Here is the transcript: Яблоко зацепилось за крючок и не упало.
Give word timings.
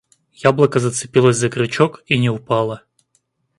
Яблоко 0.43 0.79
зацепилось 0.79 1.37
за 1.37 1.49
крючок 1.49 2.01
и 2.11 2.17
не 2.19 2.29
упало. 2.31 2.79